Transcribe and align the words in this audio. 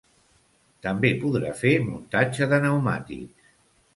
També 0.85 1.09
podrà 1.25 1.51
fer 1.59 1.75
muntatge 1.89 2.49
de 2.53 2.61
pneumàtics. 2.65 3.53